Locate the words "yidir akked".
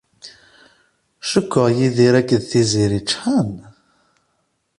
1.77-2.43